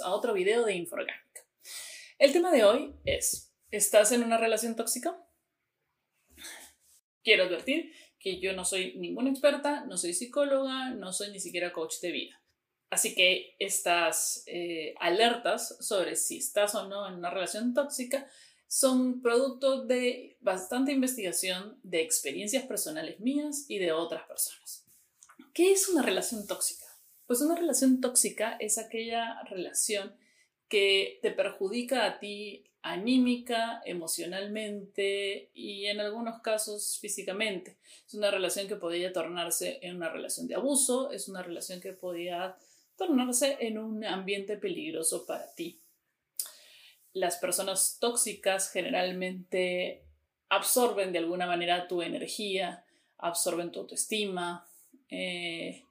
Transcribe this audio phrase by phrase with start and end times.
[0.00, 1.44] a otro video de Inforgánica.
[2.18, 5.20] El tema de hoy es, ¿estás en una relación tóxica?
[7.24, 11.72] Quiero advertir que yo no soy ninguna experta, no soy psicóloga, no soy ni siquiera
[11.72, 12.40] coach de vida.
[12.90, 18.28] Así que estas eh, alertas sobre si estás o no en una relación tóxica
[18.68, 24.84] son producto de bastante investigación de experiencias personales mías y de otras personas.
[25.52, 26.79] ¿Qué es una relación tóxica?
[27.30, 30.16] Pues una relación tóxica es aquella relación
[30.68, 37.78] que te perjudica a ti anímica, emocionalmente y en algunos casos físicamente.
[38.04, 41.92] Es una relación que podría tornarse en una relación de abuso, es una relación que
[41.92, 42.56] podría
[42.96, 45.80] tornarse en un ambiente peligroso para ti.
[47.12, 50.02] Las personas tóxicas generalmente
[50.48, 52.84] absorben de alguna manera tu energía,
[53.18, 54.66] absorben tu autoestima,
[55.08, 55.84] eh,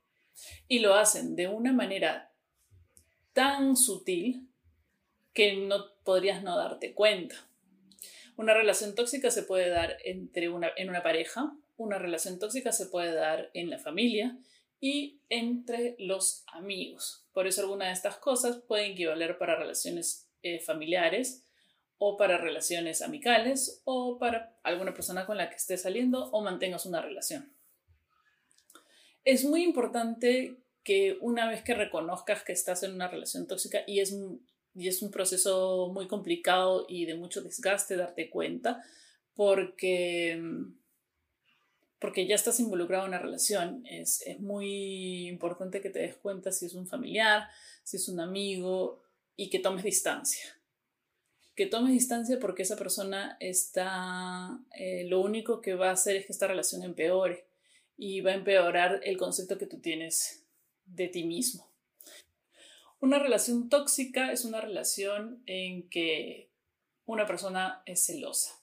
[0.67, 2.31] y lo hacen de una manera
[3.33, 4.47] tan sutil
[5.33, 7.35] que no podrías no darte cuenta.
[8.35, 12.87] Una relación tóxica se puede dar entre una, en una pareja, una relación tóxica se
[12.87, 14.37] puede dar en la familia
[14.81, 17.25] y entre los amigos.
[17.33, 21.45] Por eso algunas de estas cosas pueden equivaler para relaciones eh, familiares
[21.97, 26.85] o para relaciones amicales o para alguna persona con la que estés saliendo o mantengas
[26.85, 27.58] una relación
[29.29, 33.99] es muy importante que una vez que reconozcas que estás en una relación tóxica y
[33.99, 34.15] es,
[34.73, 38.83] y es un proceso muy complicado y de mucho desgaste darte cuenta,
[39.35, 40.41] porque,
[41.99, 43.85] porque ya estás involucrado en una relación.
[43.85, 47.47] Es, es muy importante que te des cuenta si es un familiar,
[47.83, 49.03] si es un amigo
[49.35, 50.59] y que tomes distancia
[51.55, 56.25] que tomes distancia porque esa persona está, eh, lo único que va a hacer es
[56.25, 57.48] que esta relación empeore
[58.01, 60.45] y va a empeorar el concepto que tú tienes
[60.85, 61.69] de ti mismo.
[63.01, 66.49] Una relación tóxica es una relación en que
[67.05, 68.55] una persona es celosa.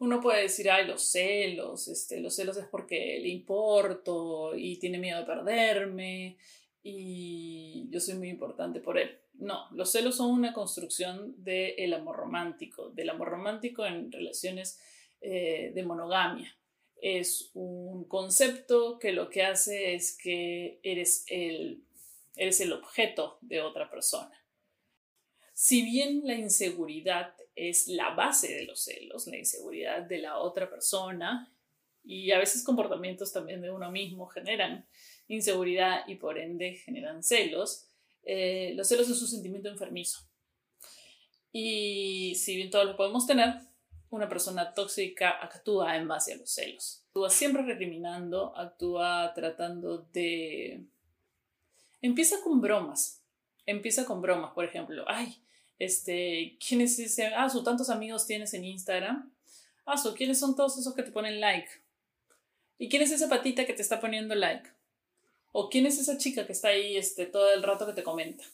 [0.00, 4.98] Uno puede decir, ay, los celos, este, los celos es porque le importo y tiene
[4.98, 6.36] miedo de perderme
[6.82, 9.16] y yo soy muy importante por él.
[9.34, 14.80] No, los celos son una construcción del amor romántico, del amor romántico en relaciones
[15.20, 16.52] eh, de monogamia
[17.04, 21.84] es un concepto que lo que hace es que eres el,
[22.34, 24.32] eres el objeto de otra persona.
[25.52, 30.70] Si bien la inseguridad es la base de los celos, la inseguridad de la otra
[30.70, 31.54] persona
[32.02, 34.86] y a veces comportamientos también de uno mismo generan
[35.28, 37.86] inseguridad y por ende generan celos,
[38.22, 40.20] eh, los celos es un sentimiento enfermizo.
[41.52, 43.56] Y si bien todos lo podemos tener,
[44.14, 47.02] una persona tóxica actúa en base a los celos.
[47.08, 50.84] Actúa siempre recriminando, actúa tratando de...
[52.00, 53.22] Empieza con bromas.
[53.66, 55.04] Empieza con bromas, por ejemplo.
[55.08, 55.36] Ay,
[55.78, 57.26] este, ¿quién es ese?
[57.26, 59.32] Ah, su tantos amigos tienes en Instagram.
[59.86, 61.68] Ah, su, ¿quiénes son todos esos que te ponen like?
[62.78, 64.68] ¿Y quién es esa patita que te está poniendo like?
[65.52, 68.44] ¿O quién es esa chica que está ahí este, todo el rato que te comenta?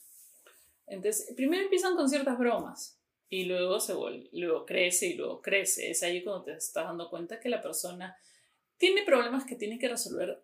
[0.87, 3.00] Entonces, primero empiezan con ciertas bromas
[3.31, 3.93] y luego se
[4.33, 5.89] luego crece y luego crece.
[5.89, 8.17] Es ahí cuando te estás dando cuenta que la persona
[8.77, 10.43] tiene problemas que tiene que resolver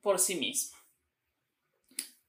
[0.00, 0.78] por sí misma.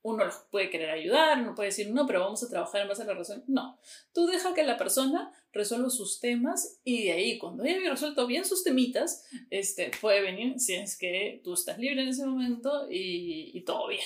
[0.02, 3.04] Uno los puede querer ayudar, uno puede decir, no, pero vamos a trabajar en base
[3.04, 3.46] a la relación.
[3.48, 3.80] No,
[4.14, 8.44] tú deja que la persona resuelva sus temas y de ahí, cuando haya resuelto bien
[8.44, 13.58] sus temitas, este, puede venir si es que tú estás libre en ese momento y,
[13.58, 14.03] y todo bien.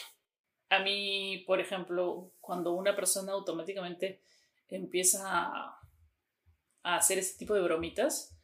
[0.69, 4.21] A mí, por ejemplo, cuando una persona automáticamente
[4.69, 5.79] empieza a,
[6.83, 8.37] hacer ese tipo de bromitas,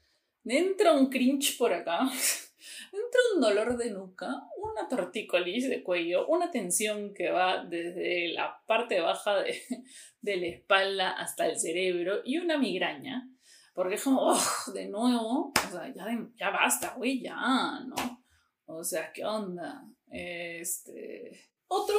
[0.44, 2.00] entra un cringe por acá,
[2.92, 8.62] entra un dolor de nuca, una tortícolis de cuello, una tensión que va desde la
[8.66, 9.58] parte baja de,
[10.38, 13.28] la espalda hasta el cerebro y una migraña.
[13.74, 15.94] Porque es como, oh, de nuevo, ya,
[16.36, 18.22] ya basta, güey, ya, ¿no?
[18.66, 19.84] O sea, ¿qué onda?
[20.10, 21.52] Este...
[21.68, 21.96] Otro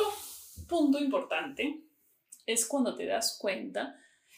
[0.68, 1.82] punto importante
[2.46, 3.96] es cuando te das cuenta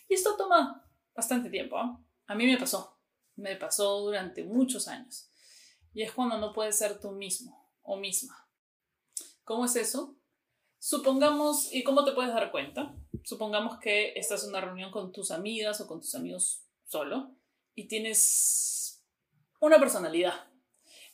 [0.08, 1.76] y esto toma bastante tiempo.
[1.76, 2.00] ¿ah?
[2.26, 2.98] A mí me pasó.
[3.36, 5.30] Me pasó durante muchos años.
[5.92, 8.48] Y es cuando no puedes ser tú mismo o misma.
[9.44, 10.16] ¿Cómo es eso?
[10.78, 12.94] Supongamos, ¿y cómo te puedes dar cuenta?
[13.22, 17.34] Supongamos que estás en una reunión con tus amigas o con tus amigos solo
[17.74, 19.02] y tienes
[19.60, 20.53] una personalidad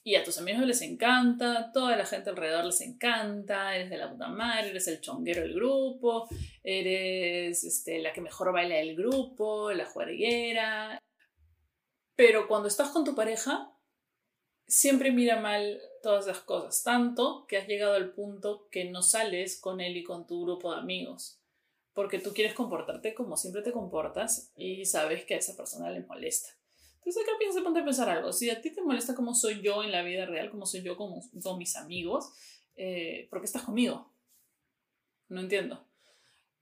[0.02, 4.10] y a tus amigos les encanta, toda la gente alrededor les encanta, eres de la
[4.10, 6.26] puta madre, eres el chonguero del grupo,
[6.62, 10.98] eres este, la que mejor baila del grupo, la juerguera.
[12.16, 13.72] Pero cuando estás con tu pareja,
[14.66, 16.82] siempre mira mal todas esas cosas.
[16.82, 20.72] Tanto que has llegado al punto que no sales con él y con tu grupo
[20.72, 21.40] de amigos.
[21.92, 26.00] Porque tú quieres comportarte como siempre te comportas y sabes que a esa persona le
[26.00, 26.59] molesta.
[27.00, 28.32] Entonces acá piensa, ponte a pensar algo.
[28.32, 30.96] Si a ti te molesta como soy yo en la vida real, como soy yo
[30.96, 32.30] con, con mis amigos,
[32.76, 34.12] eh, ¿por qué estás conmigo?
[35.28, 35.84] No entiendo.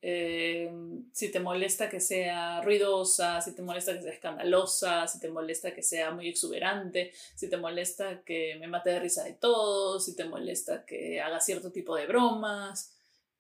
[0.01, 0.71] Eh,
[1.13, 5.75] si te molesta que sea ruidosa, si te molesta que sea escandalosa, si te molesta
[5.75, 10.15] que sea muy exuberante, si te molesta que me mate de risa de todo, si
[10.15, 12.95] te molesta que haga cierto tipo de bromas.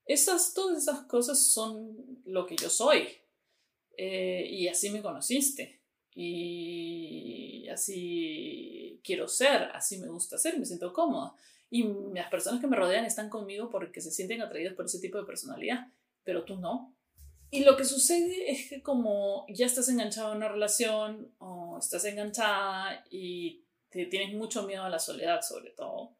[0.04, 3.08] Esas, todas esas cosas son lo que yo soy.
[3.96, 5.77] Eh, y así me conociste.
[6.20, 11.34] Y así quiero ser, así me gusta ser, me siento cómoda.
[11.70, 11.84] Y
[12.14, 15.24] las personas que me rodean están conmigo porque se sienten atraídas por ese tipo de
[15.24, 15.88] personalidad
[16.28, 16.94] pero tú no.
[17.50, 22.04] Y lo que sucede es que como ya estás enganchado en una relación o estás
[22.04, 26.18] enganchada y te tienes mucho miedo a la soledad sobre todo,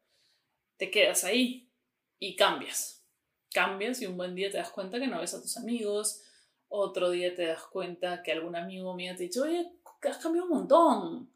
[0.77, 1.69] te quedas ahí
[2.17, 3.05] y cambias.
[3.53, 6.23] Cambias y un buen día te das cuenta que no ves a tus amigos,
[6.69, 9.71] otro día te das cuenta que algún amigo mío te ha dicho, oye,
[10.07, 11.33] has cambiado un montón.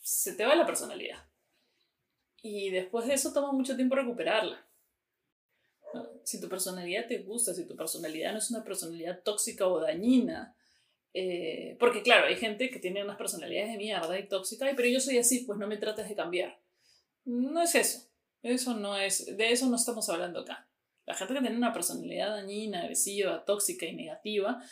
[0.00, 1.18] Se te va la personalidad.
[2.42, 4.66] Y después de eso toma mucho tiempo recuperarla.
[6.24, 10.56] Si tu personalidad te gusta, si tu personalidad no es una personalidad tóxica o dañina,
[11.14, 15.00] eh, porque claro, hay gente que tiene unas personalidades de mierda y tóxica, pero yo
[15.00, 16.58] soy así, pues no me trates de cambiar.
[17.24, 18.08] No es eso.
[18.42, 20.68] Eso no es, de eso no estamos hablando acá.
[21.06, 24.62] La gente que tiene una personalidad dañina, agresiva, tóxica y negativa,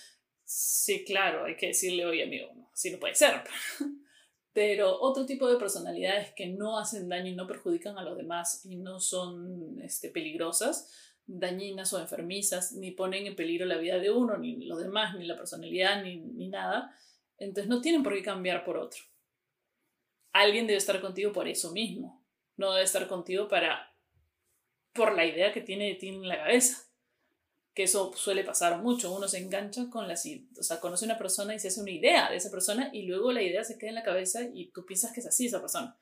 [0.50, 3.42] sí, claro, hay que decirle, oye amigo, no, así no puede ser.
[4.52, 8.66] Pero otro tipo de personalidades que no hacen daño y no perjudican a los demás
[8.66, 10.90] y no son este, peligrosas,
[11.24, 15.24] dañinas o enfermizas, ni ponen en peligro la vida de uno, ni los demás, ni
[15.24, 16.18] la personalidad, ni,
[16.48, 16.96] nada.
[17.38, 19.02] Entonces no tienen por qué cambiar por otro.
[20.32, 22.26] Alguien debe estar contigo por eso mismo.
[22.56, 23.94] No debe estar contigo para
[24.92, 26.89] por la idea que tiene de ti en la cabeza.
[27.74, 29.12] Que eso suele pasar mucho.
[29.12, 30.14] Uno se engancha con la...
[30.14, 33.32] O sea, conoce una persona y se hace una idea de esa persona y luego
[33.32, 35.96] la idea se queda en la cabeza y tú piensas que es así esa persona.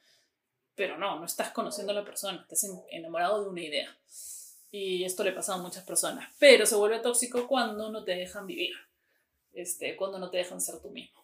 [0.74, 3.98] Pero no, no estás conociendo a la persona, estás enamorado de una idea.
[4.70, 6.32] Y esto le pasa a muchas personas.
[6.38, 8.74] Pero se vuelve tóxico cuando no te dejan vivir.
[9.52, 11.18] Este, cuando no te dejan ser tú mismo.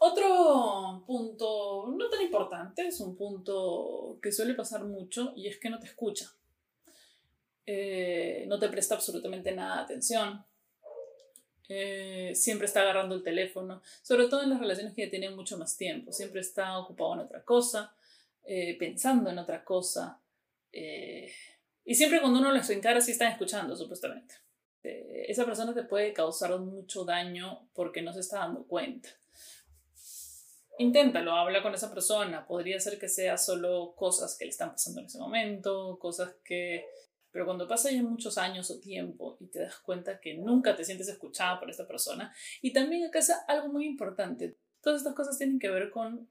[0.00, 5.68] Otro punto no tan importante, es un punto que suele pasar mucho y es que
[5.68, 6.32] no te escucha.
[7.66, 10.44] Eh, no te presta absolutamente nada de atención.
[11.68, 15.56] Eh, siempre está agarrando el teléfono, sobre todo en las relaciones que ya tienen mucho
[15.56, 16.12] más tiempo.
[16.12, 17.94] Siempre está ocupado en otra cosa,
[18.44, 20.20] eh, pensando en otra cosa.
[20.72, 24.34] Y siempre cuando uno les encara, sí están escuchando, supuestamente.
[24.82, 29.08] Esa persona te puede causar mucho daño porque no se está dando cuenta.
[30.78, 32.46] Inténtalo, habla con esa persona.
[32.46, 36.86] Podría ser que sea solo cosas que le están pasando en ese momento, cosas que...
[37.32, 40.84] Pero cuando pasa ya muchos años o tiempo y te das cuenta que nunca te
[40.84, 45.38] sientes escuchada por esta persona, y también acá es algo muy importante, todas estas cosas
[45.38, 46.28] tienen que ver con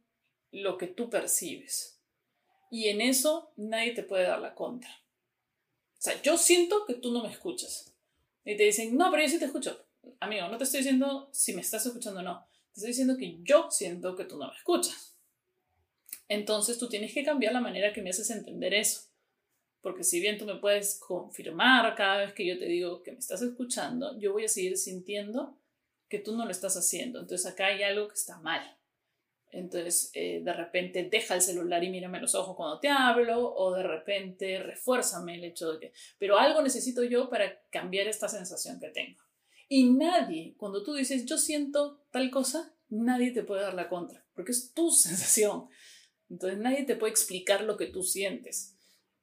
[0.52, 2.00] lo que tú percibes.
[2.72, 4.90] Y en eso nadie te puede dar la contra.
[4.90, 7.94] O sea, yo siento que tú no me escuchas.
[8.46, 9.86] Y te dicen, no, pero yo sí te escucho.
[10.20, 12.48] Amigo, no te estoy diciendo si me estás escuchando o no.
[12.74, 15.18] Te estoy diciendo que yo siento que tú no me escuchas.
[16.28, 19.09] Entonces tú tienes que cambiar la manera que me haces entender eso.
[19.82, 23.20] Porque si bien tú me puedes confirmar cada vez que yo te digo que me
[23.20, 25.58] estás escuchando, yo voy a seguir sintiendo
[26.10, 27.20] que tú no lo estás haciendo.
[27.20, 28.76] Entonces acá hay algo que está mal.
[29.52, 33.74] Entonces, eh, de repente deja el celular y mírame los ojos cuando te hablo, o
[33.74, 38.80] de repente refuérzame el hecho de que, pero algo necesito yo para cambiar esta sensación
[38.80, 39.20] que tengo.
[39.68, 44.24] Y nadie, cuando tú dices yo siento tal cosa, nadie te puede dar la contra,
[44.36, 45.68] porque es tu sensación.
[46.30, 48.76] Entonces, nadie te puede explicar lo que tú sientes.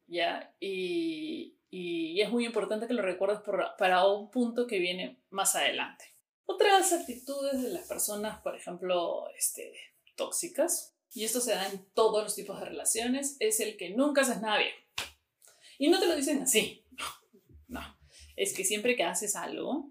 [0.06, 0.54] ¿Ya?
[0.60, 3.40] Y, y es muy importante que lo recuerdes
[3.76, 6.04] para un punto que viene más adelante.
[6.46, 9.72] Otras actitudes de las personas, por ejemplo, este,
[10.14, 14.22] tóxicas, y esto se da en todos los tipos de relaciones, es el que nunca
[14.22, 14.74] haces nada bien.
[15.78, 16.84] Y no te lo dicen así,
[17.68, 17.80] no,
[18.36, 19.90] Es que siempre que haces algo,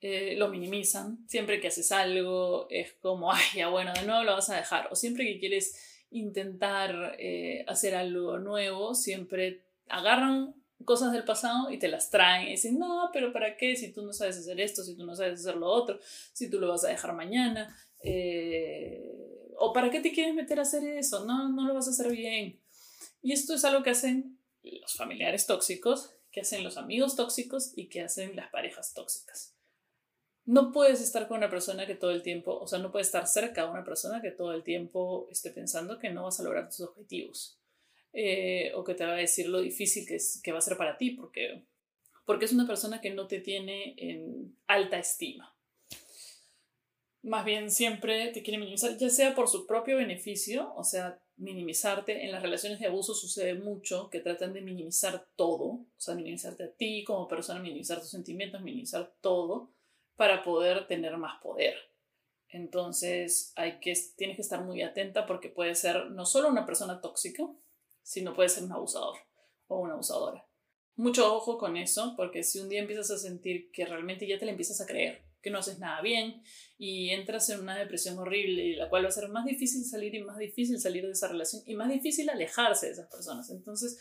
[0.00, 4.32] eh, lo minimizan, siempre que haces algo es como, ay, ya bueno, de nuevo lo
[4.32, 11.12] vas a dejar, o siempre que quieres intentar eh, hacer algo nuevo, siempre agarran cosas
[11.12, 13.76] del pasado y te las traen y dicen, no, pero ¿para qué?
[13.76, 15.98] Si tú no sabes hacer esto, si tú no sabes hacer lo otro,
[16.32, 17.76] si tú lo vas a dejar mañana.
[18.02, 21.24] Eh, ¿O para qué te quieres meter a hacer eso?
[21.26, 22.58] No, no lo vas a hacer bien.
[23.22, 27.88] Y esto es algo que hacen los familiares tóxicos, que hacen los amigos tóxicos y
[27.88, 29.54] que hacen las parejas tóxicas.
[30.50, 33.24] No puedes estar con una persona que todo el tiempo, o sea, no puedes estar
[33.28, 36.68] cerca de una persona que todo el tiempo esté pensando que no vas a lograr
[36.68, 37.56] tus objetivos.
[38.12, 40.76] eh, o que te va a decir lo difícil que, es, que va a ser
[40.76, 41.62] para ti, porque,
[42.24, 45.54] porque es una persona que no te tiene en alta estima.
[47.22, 52.24] Más bien siempre te quiere minimizar, ya sea por su propio beneficio, o sea, minimizarte.
[52.24, 56.64] En las relaciones de abuso sucede mucho que tratan de minimizar todo, o sea, minimizarte
[56.64, 59.70] a ti como persona, minimizar tus sentimientos, minimizar todo
[60.20, 61.76] para poder tener más poder.
[62.50, 67.00] Entonces, hay que, tienes que estar muy atenta porque puede ser no solo una persona
[67.00, 67.42] tóxica,
[68.02, 69.16] sino puede ser un abusador
[69.68, 70.46] o una abusadora.
[70.94, 74.44] Mucho ojo con eso, porque si un día empiezas a sentir que realmente ya te
[74.44, 76.42] la empiezas a creer, que no haces nada bien
[76.76, 80.22] y entras en una depresión horrible la cual va a ser más difícil salir y
[80.22, 83.48] más difícil salir de esa relación y más difícil alejarse de esas personas.
[83.48, 83.98] Entonces,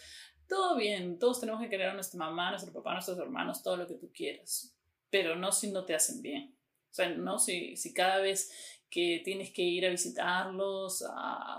[0.50, 3.64] todo bien, todos tenemos que querer a nuestra mamá, a nuestro papá, a nuestros hermanos,
[3.64, 4.76] todo lo que tú quieras,
[5.10, 6.56] pero no si no te hacen bien.
[6.92, 8.52] O sea, no si, si cada vez
[8.90, 11.04] que tienes que ir a visitarlos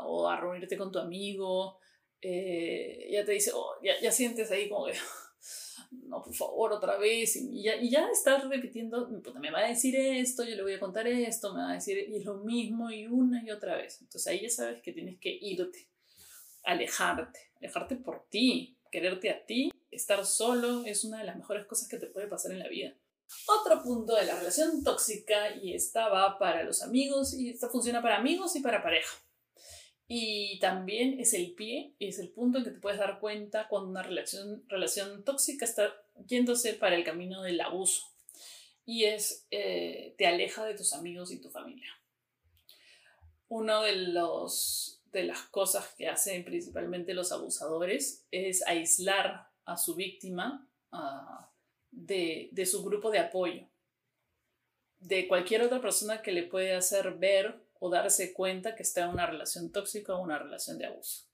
[0.04, 1.78] o a reunirte con tu amigo,
[2.20, 4.94] eh, ya te dice, oh, ya, ya, sientes ahí como que,
[5.90, 9.08] no, por favor, otra vez, y ya, y ya estás repitiendo,
[9.40, 12.04] me va a decir esto, yo le voy a contar esto, me va a decir,
[12.08, 14.00] y es lo mismo, y una y otra vez.
[14.00, 15.88] Entonces ahí ya sabes que tienes que irte,
[16.64, 21.88] alejarte, alejarte por ti, quererte a ti, estar solo es una de las mejores cosas
[21.88, 22.94] que te puede pasar en la vida.
[23.46, 28.02] Otro punto de la relación tóxica, y esta va para los amigos, y esta funciona
[28.02, 29.16] para amigos y para pareja.
[30.06, 33.90] Y también es el pie, es el punto en que te puedes dar cuenta cuando
[33.90, 35.94] una relación, relación tóxica está
[36.26, 38.06] yéndose para el camino del abuso.
[38.84, 41.88] Y es, eh, te aleja de tus amigos y tu familia.
[43.48, 49.94] Uno de los de las cosas que hacen principalmente los abusadores es aislar a su
[49.94, 51.49] víctima uh,
[51.90, 53.68] de, de su grupo de apoyo,
[54.98, 59.10] de cualquier otra persona que le puede hacer ver o darse cuenta que está en
[59.10, 61.26] una relación tóxica o una relación de abuso.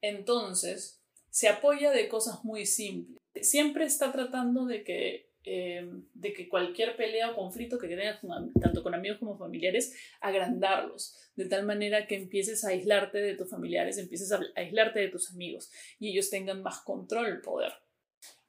[0.00, 3.20] Entonces, se apoya de cosas muy simples.
[3.42, 8.20] Siempre está tratando de que, eh, de que cualquier pelea o conflicto que tengas
[8.60, 13.50] tanto con amigos como familiares, agrandarlos, de tal manera que empieces a aislarte de tus
[13.50, 17.72] familiares, empieces a aislarte de tus amigos y ellos tengan más control, poder.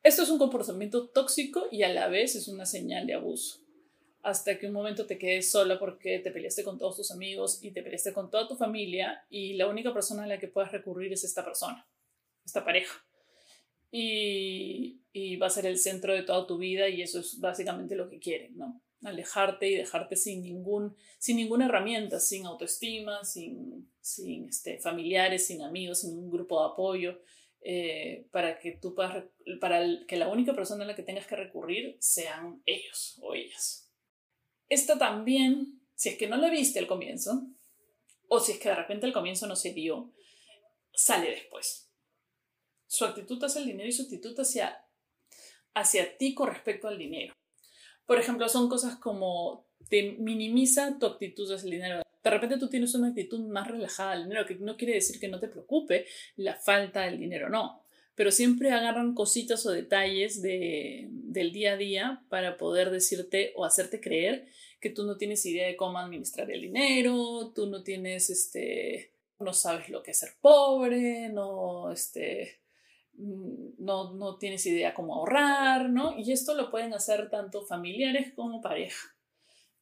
[0.08, 3.60] Esto es un comportamiento tóxico y a la vez es una señal de abuso.
[4.24, 7.72] Hasta que un momento te quedes sola porque te peleaste con todos tus amigos y
[7.72, 11.12] te peleaste con toda tu familia y la única persona a la que puedes recurrir
[11.12, 11.86] es esta persona,
[12.46, 13.06] esta pareja.
[13.92, 17.98] Y, y va a ser el centro de toda tu vida y eso es básicamente
[17.98, 18.82] lo que quieren, ¿no?
[19.04, 25.62] alejarte y dejarte sin, ningún, sin ninguna herramienta, sin autoestima, sin, sin este, familiares, sin
[25.64, 27.20] amigos, sin un grupo de apoyo.
[27.62, 29.26] Eh, para que tú puedas,
[29.60, 33.92] para que la única persona a la que tengas que recurrir sean ellos o ellas.
[34.70, 37.48] Esto también, si es que no lo viste al comienzo,
[38.30, 40.14] o si es que de repente al comienzo no se dio,
[40.94, 41.92] sale después.
[42.86, 44.86] Su actitud hacia el dinero y su actitud hacia,
[45.74, 47.34] hacia ti con respecto al dinero.
[48.06, 52.02] Por ejemplo, son cosas como te minimiza tu actitud hacia el dinero.
[52.24, 55.28] De repente tú tienes una actitud más relajada al dinero, que no quiere decir que
[55.28, 56.06] no te preocupe
[56.36, 57.82] la falta del dinero, no.
[58.16, 63.64] Pero siempre agarran cositas o detalles de, del día a día para poder decirte o
[63.64, 64.48] hacerte creer
[64.80, 69.54] que tú no tienes idea de cómo administrar el dinero, tú no tienes, este, no
[69.54, 72.60] sabes lo que es ser pobre, no, este,
[73.18, 76.18] no, no tienes idea cómo ahorrar, ¿no?
[76.18, 79.17] Y esto lo pueden hacer tanto familiares como pareja.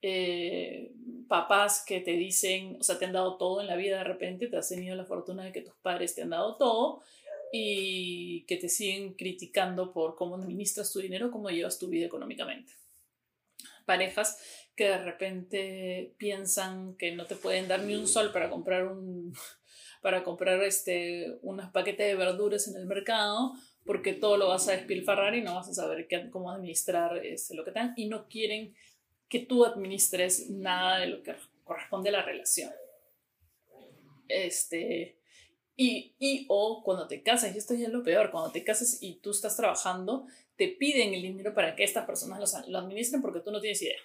[0.07, 0.91] Eh,
[1.27, 4.45] papás que te dicen, o sea, te han dado todo en la vida de repente,
[4.45, 7.01] te has tenido la fortuna de que tus padres te han dado todo
[7.51, 12.71] y que te siguen criticando por cómo administras tu dinero, cómo llevas tu vida económicamente.
[13.88, 14.38] Parejas
[14.75, 19.33] que de repente piensan que no te pueden dar ni un sol para comprar un
[20.03, 24.74] para comprar este unos paquetes de verduras en el mercado porque todo lo vas a
[24.74, 28.27] despilfarrar y no vas a saber cómo administrar este, lo que te dan y no
[28.27, 28.75] quieren
[29.29, 32.72] que tú administres nada de lo que corresponde a la relación.
[34.27, 35.20] Este,
[35.75, 38.98] y, y o cuando te casas, y esto ya es lo peor, cuando te casas
[39.01, 43.41] y tú estás trabajando, te piden el dinero para que estas personas lo, administren porque
[43.41, 43.98] tú no tienes idea.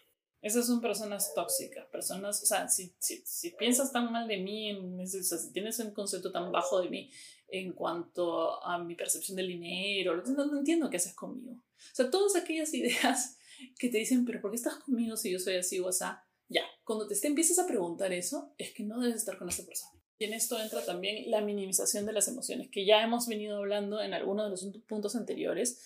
[0.42, 4.72] Esas son personas tóxicas, personas, o sea, si, si, si piensas tan mal de mí,
[4.72, 7.10] o sea, si tienes un concepto tan bajo de mí
[7.48, 11.52] en cuanto a mi percepción del dinero, no, no entiendo qué haces conmigo.
[11.52, 13.36] O sea, todas aquellas ideas
[13.78, 16.04] que te dicen, pero ¿por qué estás conmigo si yo soy así o así?
[16.48, 19.92] Ya, cuando te, empiezas a preguntar eso, es que no debes estar con esa persona.
[20.18, 24.02] Y en esto entra también la minimización de las emociones, que ya hemos venido hablando
[24.02, 25.80] en algunos de los puntos anteriores.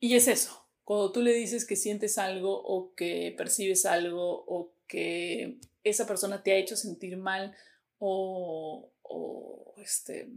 [0.00, 4.74] Y es eso, cuando tú le dices que sientes algo o que percibes algo o
[4.86, 7.54] que esa persona te ha hecho sentir mal
[7.98, 10.28] o, o este,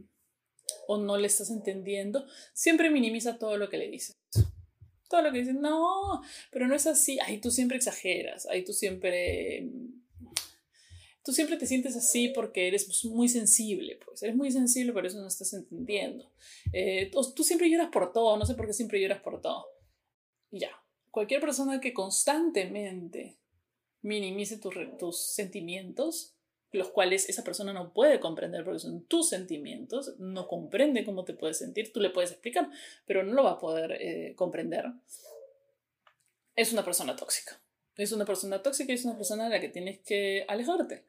[0.87, 4.15] o no le estás entendiendo, siempre minimiza todo lo que le dices.
[5.09, 6.21] Todo lo que dices, no,
[6.51, 7.19] pero no es así.
[7.19, 9.69] Ahí tú siempre exageras, ahí tú siempre
[11.25, 15.19] tú siempre te sientes así porque eres muy sensible, pues eres muy sensible, por eso
[15.19, 16.31] no estás entendiendo.
[16.71, 19.65] Eh, tú, siempre lloras por todo, no sé por qué siempre lloras por todo.
[20.51, 20.69] Ya,
[21.09, 23.39] cualquier persona que constantemente
[24.03, 24.59] minimice
[24.99, 26.34] tus sentimientos,
[26.75, 31.33] los cuales esa persona no puede comprender porque son tus sentimientos, no comprende cómo te
[31.33, 32.69] puedes sentir, tú le puedes explicar,
[33.05, 34.85] pero no lo va a poder eh, comprender,
[36.55, 37.59] es una persona tóxica.
[37.97, 41.05] Es una persona tóxica y es una persona de la que tienes que alejarte.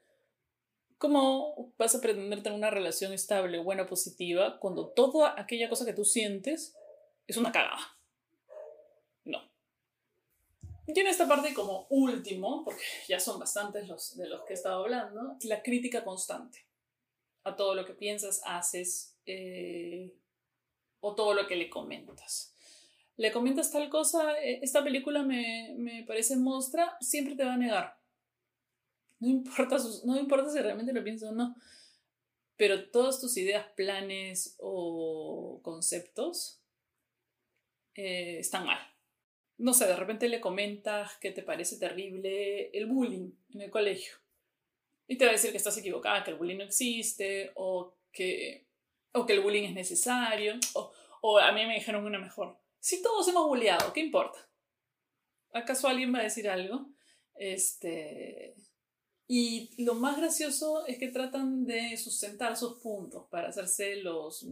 [0.99, 5.93] ¿Cómo vas a pretender tener una relación estable, buena, positiva, cuando toda aquella cosa que
[5.93, 6.75] tú sientes
[7.27, 7.96] es una cagada?
[10.87, 14.57] Y en esta parte, como último, porque ya son bastantes los de los que he
[14.57, 16.65] estado hablando, la crítica constante
[17.45, 20.13] a todo lo que piensas, haces eh,
[21.01, 22.55] o todo lo que le comentas.
[23.17, 27.59] Le comentas tal cosa, eh, esta película me, me parece mostra, siempre te va a
[27.59, 27.97] negar
[29.19, 31.57] no importa, no importa si realmente lo pienso o no,
[32.57, 36.61] pero todas tus ideas, planes o conceptos
[37.95, 38.79] eh, están mal.
[39.59, 44.15] No sé, de repente le comentas que te parece terrible el bullying en el colegio.
[45.09, 48.67] Y te va a decir que estás equivocada, que el bullying no existe, o que,
[49.13, 52.59] o que el bullying es necesario, o, o a mí me dijeron una mejor.
[52.81, 54.39] Si todos hemos bulleado, ¿qué importa?
[55.53, 56.91] ¿Acaso alguien va a decir algo?
[57.35, 58.55] Este,
[59.29, 64.47] y lo más gracioso es que tratan de sustentar sus puntos para hacerse los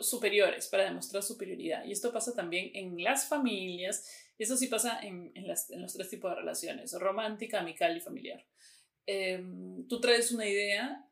[0.00, 1.84] superiores, para demostrar superioridad.
[1.84, 5.92] Y esto pasa también en las familias, eso sí pasa en, en, las, en los
[5.92, 8.44] tres tipos de relaciones, romántica, amical y familiar.
[9.06, 11.06] Em, tú traes una idea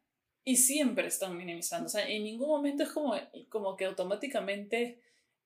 [0.45, 3.15] y siempre están minimizando, o sea, en ningún momento es como,
[3.49, 5.01] como que automáticamente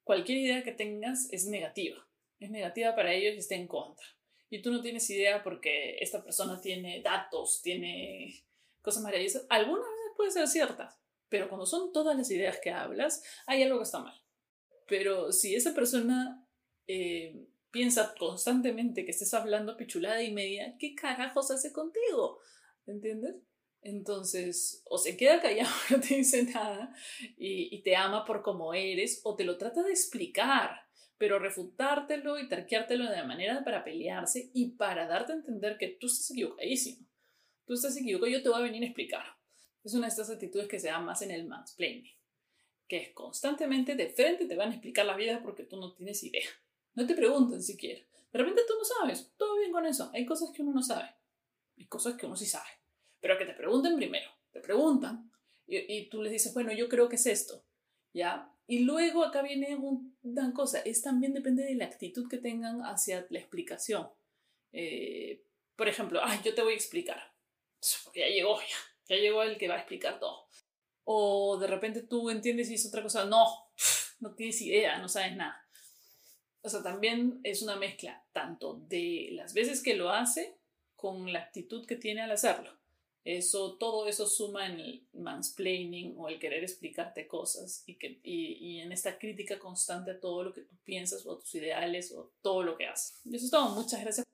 [0.05, 2.07] cualquier idea que tengas es negativa,
[2.39, 4.07] es negativa para ellos y está en contra
[4.49, 8.45] y tú no tienes idea porque esta persona tiene datos, tiene
[8.81, 9.47] cosas maravillosas.
[9.49, 13.79] Algunas veces pueden ser ciertas, pero cuando son todas las ideas que hablas, hay algo
[13.79, 14.15] que está mal.
[14.87, 16.47] Pero si esa persona
[16.87, 22.39] eh, piensa constantemente que estés hablando pichulada y media, ¿qué carajos hace contigo?
[22.87, 23.37] ¿Entiendes?
[23.83, 26.95] Entonces, o se queda callado, no te dice nada
[27.37, 30.87] y, y te ama por como eres, o te lo trata de explicar
[31.19, 36.07] pero refutártelo y terqueártelo de manera para pelearse y para darte a entender que tú
[36.07, 37.07] estás equivocadísimo.
[37.65, 39.25] Tú estás equivocado, yo te voy a venir a explicar.
[39.87, 42.11] Es una de estas actitudes que se da más en el mansplaining,
[42.89, 46.25] que es constantemente de frente te van a explicar la vida porque tú no tienes
[46.25, 46.49] idea.
[46.95, 48.01] No te preguntan siquiera.
[48.33, 50.11] De repente tú no sabes, todo bien con eso.
[50.13, 51.15] Hay cosas que uno no sabe,
[51.79, 52.67] hay cosas que uno sí sabe.
[53.21, 55.31] Pero que te pregunten primero, te preguntan
[55.69, 57.65] y, tú les dices, bueno, yo creo que es esto.
[58.13, 58.53] ¿Ya?
[58.67, 59.77] Y luego acá viene
[60.23, 64.09] una cosa, es también depende de la actitud que tengan hacia la explicación.
[64.73, 65.45] Eh,
[65.77, 67.21] por ejemplo, ay, yo te voy a explicar.
[68.15, 70.47] Ya llegó, ya, ya llegó el que va a explicar todo.
[71.05, 73.47] O de repente tú entiendes y es otra cosa, no,
[74.21, 75.63] no tienes idea, no sabes nada.
[76.63, 80.59] O sea, también es una mezcla tanto de las veces que lo hace
[80.97, 82.77] con la actitud que tiene al hacerlo.
[83.25, 88.53] Eso, todo eso suma en el mansplaining o el querer explicarte cosas y, que, y,
[88.53, 92.13] y, en esta crítica constante a todo lo que tú piensas o a tus ideales
[92.13, 93.21] o todo lo que haces.
[93.27, 93.75] Eso es todo.
[93.75, 94.26] Muchas gracias.